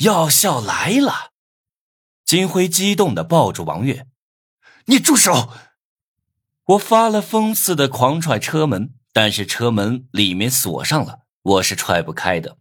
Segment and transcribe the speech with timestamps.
[0.00, 1.32] 药效来了！
[2.24, 4.06] 金辉激动的抱住王月
[4.86, 5.52] ：“你住手！”
[6.70, 12.56] 我发了疯似的狂踹车门，但是车门里面锁上了，我是踹不开的。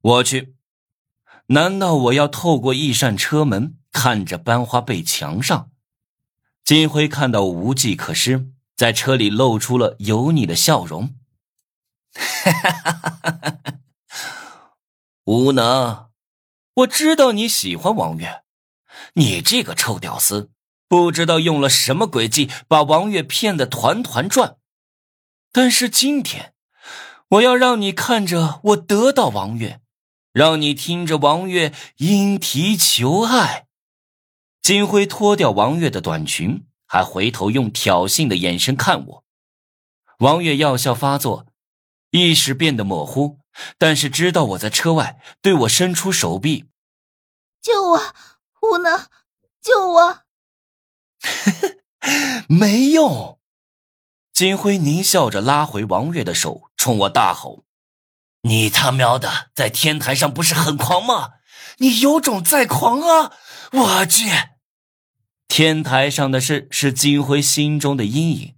[0.00, 0.56] 我去，
[1.46, 5.70] 难道我要透过一扇车门看着班花被墙上？
[6.64, 11.14] 金辉看到无计可施，在车里露出了油腻的笑容。
[12.12, 13.74] 哈哈哈哈哈！
[15.24, 16.09] 无能，
[16.74, 18.42] 我知道你喜欢王月，
[19.14, 20.50] 你这个臭屌丝，
[20.88, 24.56] 不知道用了什么诡计把王月骗得团团转。
[25.52, 26.54] 但是今天，
[27.30, 29.80] 我要让你看着我得到王月，
[30.32, 33.66] 让你听着王月莺啼求爱。
[34.62, 39.24] 金辉脱掉王月的短裙，还回头用挑衅的眼神看我。
[40.18, 41.46] 王月药效发作，
[42.10, 43.39] 意识变得模糊。
[43.78, 46.66] 但是知道我在车外，对我伸出手臂，
[47.60, 48.00] 救我！
[48.62, 49.06] 无能，
[49.62, 50.18] 救我！
[52.48, 53.38] 没用。
[54.32, 57.64] 金辉狞笑着拉回王月的手，冲我大吼
[58.42, 61.32] ：“你他喵的在天台上不是很狂吗？
[61.78, 63.32] 你有种再狂啊！
[63.72, 64.30] 我去！”
[65.46, 68.54] 天台上的事是金辉心中的阴影，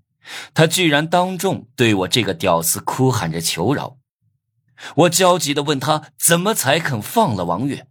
[0.55, 3.98] 他居然当众对我这个屌丝哭喊着求饶。
[4.97, 7.87] 我焦急的问他：“怎么才肯放了王月？”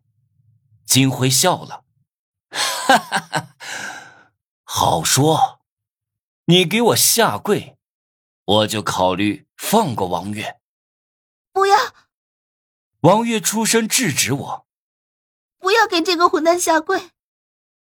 [0.86, 1.86] 金辉笑了
[2.52, 3.56] ：“哈哈哈，
[4.64, 5.62] 好说，
[6.46, 7.78] 你给我下跪，
[8.46, 10.60] 我就考虑放过王月。”
[11.54, 11.78] 不要！
[13.02, 14.68] 王月出声制止我
[15.60, 17.12] ：“不要给这个混蛋下跪！”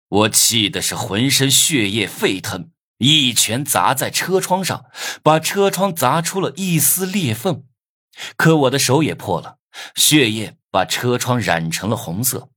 [0.10, 4.86] 我气的是浑身血液沸腾，一拳砸在车窗上，
[5.24, 7.66] 把车窗砸出了一丝裂缝。
[8.36, 9.58] 可我的手也破了，
[9.95, 12.50] 血液把车窗染成了红色。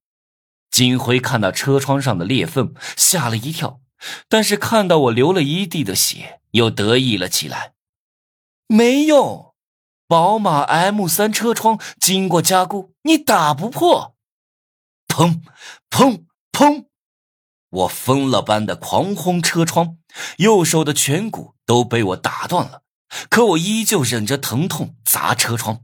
[0.70, 3.80] 金辉看到车窗上的裂缝，吓了一跳，
[4.28, 7.72] 但是看到我流了一地的血，又得意了起来。
[8.66, 9.54] 没用，
[10.06, 14.16] 宝马 M 三车窗经过加固，你打不破。
[15.08, 15.40] 砰
[15.88, 16.86] 砰砰！
[17.70, 19.98] 我疯了般的狂轰车窗，
[20.38, 22.82] 右手的颧骨都被我打断了。
[23.28, 25.82] 可我依旧忍着疼痛砸车窗，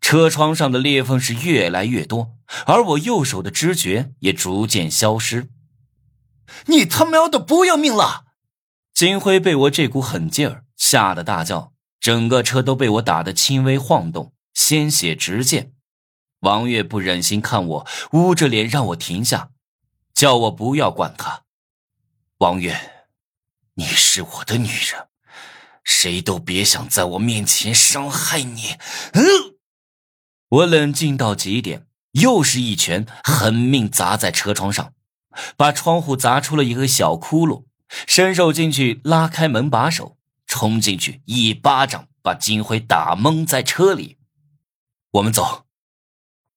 [0.00, 2.36] 车窗上的裂缝是越来越多，
[2.66, 5.48] 而我右手的知觉也逐渐消失。
[6.66, 8.24] 你他喵的不要命了！
[8.92, 15.72] 金辉被我这股狠劲儿吓得大叫，整个车都被我打得轻微晃动，鲜血直溅。
[16.40, 19.50] 王月不忍心看我，捂着脸让我停下，
[20.14, 21.44] 叫我不要管他。
[22.38, 23.06] 王月，
[23.74, 25.06] 你是我的女人。
[25.84, 28.76] 谁都别想在我面前伤害你！
[29.12, 29.22] 嗯，
[30.48, 34.92] 我冷静到极点，又是一拳狠命砸在车窗上，
[35.56, 37.64] 把窗户砸出了一个小窟窿，
[38.06, 44.18] 伸手进去拉开门把手，冲进去一巴掌把金辉打蒙在车里。
[45.12, 45.66] 我们走。